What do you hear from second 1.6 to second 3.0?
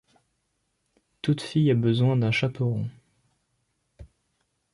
a besoin d’un chaperon.